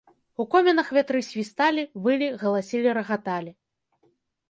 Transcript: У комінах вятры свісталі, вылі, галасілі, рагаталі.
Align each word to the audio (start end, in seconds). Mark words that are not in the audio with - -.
У 0.43 0.45
комінах 0.55 0.89
вятры 0.99 1.21
свісталі, 1.27 1.85
вылі, 2.07 2.33
галасілі, 2.47 2.97
рагаталі. 3.03 3.51